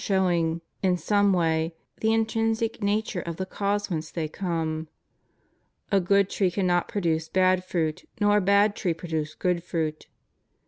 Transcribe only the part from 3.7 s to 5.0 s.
whence they come."